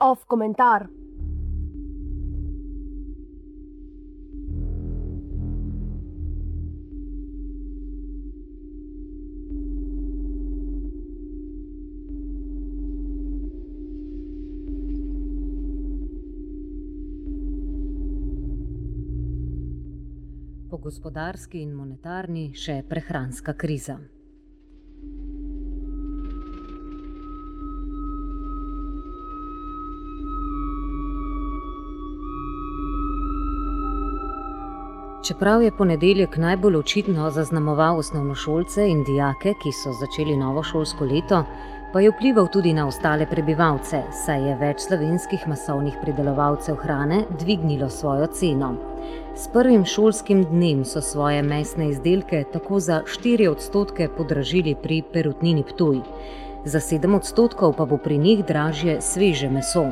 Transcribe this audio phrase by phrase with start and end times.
[0.00, 0.88] Off komentar.
[20.74, 23.94] Po gospodarski in monetarni še prehranska kriza.
[35.22, 41.44] Čeprav je ponedeljek najbolj očitno zaznamoval osnovnošolce in dijake, ki so začeli novo šolsko leto,
[41.94, 47.86] pa je vplival tudi na ostale prebivalce, saj je več slovenskih masovnih pridelovalcev hrane dvignilo
[47.86, 48.72] svojo ceno.
[49.38, 55.62] S prvim šolskim dnem so svoje mesne izdelke tako za 4 odstotke podražili pri perutnini
[55.62, 56.02] Ptuj,
[56.64, 59.86] za 7 odstotkov pa bo pri njih dražje sveže meso.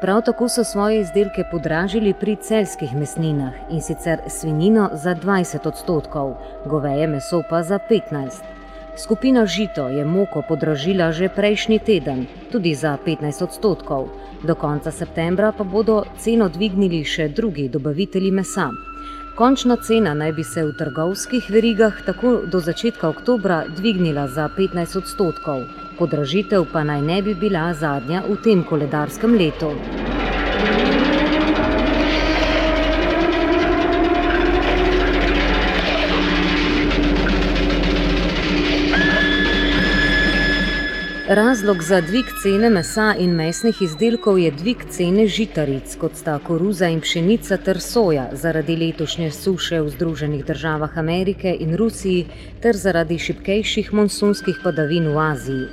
[0.00, 6.38] Prav tako so svoje izdelke podražili pri celskih mesninah in sicer svinino za 20 odstotkov,
[6.64, 8.65] goveje meso pa za 15.
[8.96, 14.08] Skupina Žito je moko podražila že prejšnji teden, tudi za 15 odstotkov,
[14.40, 18.72] do konca septembra pa bodo ceno dvignili še drugi dobavitelji mesa.
[19.36, 24.96] Končna cena naj bi se v trgovskih verigah tako do začetka oktobra dvignila za 15
[25.04, 25.68] odstotkov,
[26.00, 29.76] podražitev pa naj ne bi bila zadnja v tem koledarskem letu.
[41.28, 46.86] Razlog za dvig cene mesa in mesnih izdelkov je dvig cene žitaric, kot sta koruza
[46.86, 52.26] in pšenica ter soja, zaradi letošnje suše v Združenih državah Amerike in Rusiji
[52.62, 55.66] ter zaradi šipkejših monsunskih padavin v Aziji.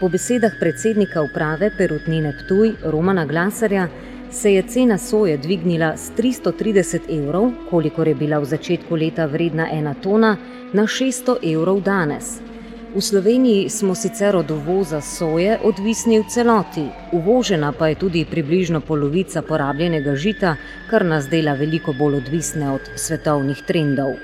[0.00, 3.88] Po besedah predsednika uprave Perutnine Ptuj Romana Glasarja
[4.30, 9.72] se je cena soje dvignila z 330 evrov, kolikor je bila v začetku leta vredna
[9.72, 10.36] ena tona,
[10.72, 12.49] na 600 evrov danes.
[12.94, 18.80] V Sloveniji smo sicer od uvoza soje odvisni v celoti, uvožena pa je tudi približno
[18.80, 20.56] polovica porabljenega žita,
[20.90, 24.18] kar nas dela veliko bolj odvisne od svetovnih trendov.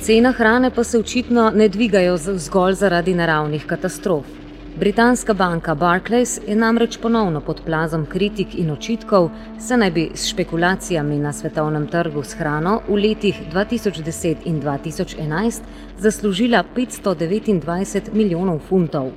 [0.00, 4.41] Cena hrane pa se očitno ne dvigajo zgolj zaradi naravnih katastrof.
[4.76, 9.28] Britanska banka Barclays je namreč ponovno pod plazom kritik in očitkov,
[9.60, 15.60] saj naj bi s špekulacijami na svetovnem trgu s hrano v letih 2010 in 2011
[15.98, 19.10] zaslužila 529 milijonov funtov.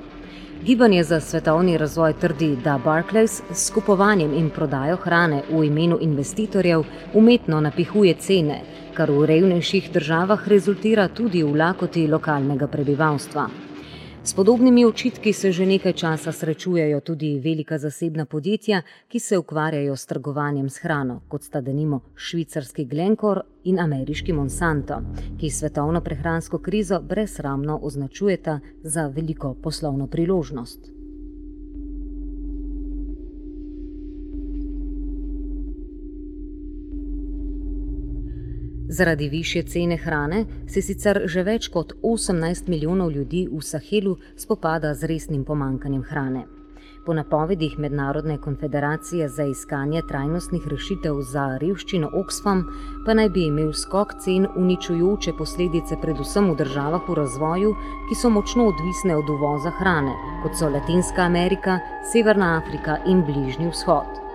[0.62, 6.84] Gibanje za svetovni razvoj trdi, da Barclays s kupovanjem in prodajo hrane v imenu investitorjev
[7.14, 8.60] umetno napihuje cene,
[8.94, 13.48] kar v revnejših državah rezultira tudi v lakoti lokalnega prebivalstva.
[14.26, 19.96] S podobnimi očitki se že nekaj časa srečujejo tudi velika zasebna podjetja, ki se ukvarjajo
[19.96, 24.98] s trgovanjem s hrano, kot sta denimo švicarski Glencore in ameriški Monsanto,
[25.40, 30.95] ki svetovno prehransko krizo brezramno označujeta za veliko poslovno priložnost.
[38.88, 44.94] Zaradi višje cene hrane se sicer že več kot 18 milijonov ljudi v Sahelu spopada
[44.94, 46.44] z resnim pomankanjem hrane.
[47.06, 52.62] Po napovedih Mednarodne konfederacije za iskanje trajnostnih rešitev za revščino Oxfam
[53.06, 57.72] pa naj bi imel skok cen uničujoče posledice predvsem v državah v razvoju,
[58.08, 61.80] ki so močno odvisne od uvoza hrane, kot so Latinska Amerika,
[62.12, 64.25] Severna Afrika in Bližnji vzhod.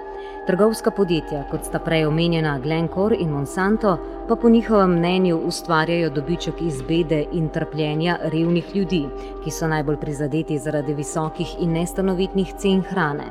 [0.41, 3.91] Trgovska podjetja, kot sta prej omenjena Glencore in Monsanto,
[4.27, 9.03] pa po njihovem mnenju ustvarjajo dobiček iz bede in trpljenja revnih ljudi,
[9.43, 13.27] ki so najbolj prizadeti zaradi visokih in nestanovitnih cen hrane.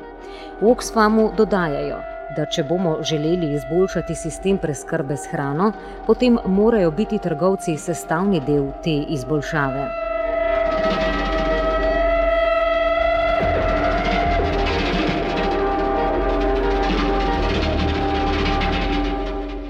[0.60, 1.98] V Oxfamu dodajajo,
[2.36, 5.72] da če bomo želeli izboljšati sistem preskrbe s hrano,
[6.06, 10.09] potem morajo biti trgovci sestavni del te izboljšave.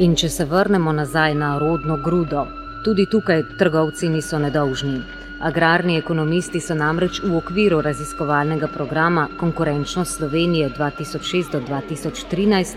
[0.00, 2.47] In če se vrnemo nazaj na rodno grudo,
[2.85, 5.02] tudi tukaj trgovci niso nedolžni.
[5.44, 12.76] Agrarni ekonomisti so namreč v okviru raziskovalnega programa Konkurenčnost Slovenije 2006-2013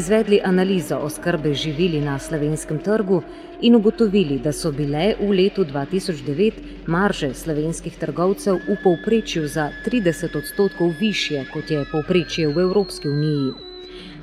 [0.00, 3.22] izvedli analizo oskrbe živili na slovenskem trgu
[3.60, 6.52] in ugotovili, da so bile v letu 2009
[6.86, 13.71] marže slovenskih trgovcev v povprečju za 30 odstotkov više, kot je povprečje v Evropski uniji.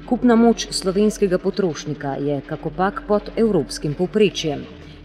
[0.09, 4.63] Kupna moč slovenskega potrošnika je kakopak pod evropskim povprečjem.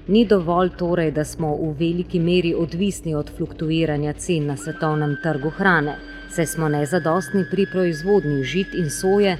[0.08, 5.50] Ni dovolj torej, da smo v veliki meri odvisni od fluktuiranja cen na svetovnem trgu
[5.58, 5.98] hrane,
[6.32, 9.36] saj smo nezadostni pri proizvodnji žit in soje,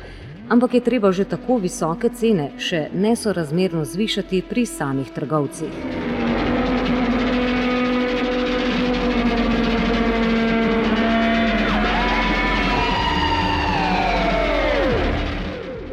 [0.49, 6.14] ampak je treba že tako visoke cene še nesorazmerno zvišati pri samih trgovcih.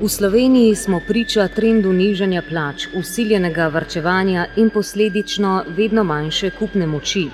[0.02, 7.28] V Sloveniji smo priča trendu nižanja plač, usiljenega vrčevanja in posledično vedno manjše kupne moči.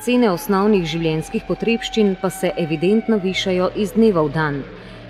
[0.00, 4.56] Cene osnovnih življenjskih potrebščin pa se evidentno višajo iz dneva v dan.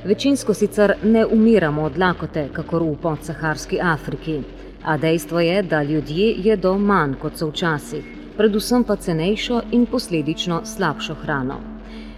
[0.04, 4.40] Večinsko sicer ne umiramo od lakote, kakor v podsaharski Afriki,
[4.82, 8.02] a dejstvo je, da ljudje jedo manj kot so včasih,
[8.36, 11.73] predvsem pa cenejšo in posledično slabšo hrano.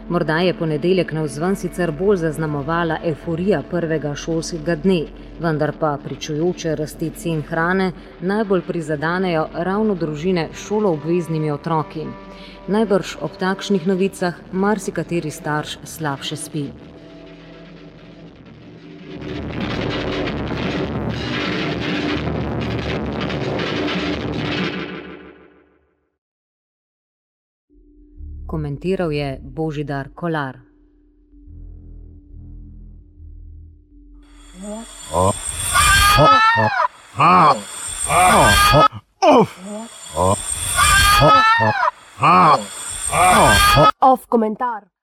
[0.09, 5.01] Morda je ponedeljek na vzven sicer bolj zaznamovala euforija prvega šolskega dne,
[5.43, 12.07] vendar pa pričujoče rasti cen hrane najbolj prizadanejo ravno družine s šoloobveznimi otroki.
[12.69, 16.69] Najbrž ob takšnih novicah marsikateri starš slabše spi.
[28.57, 30.57] Komentiral je Božidar Kolar.
[44.01, 44.96] Off komentar.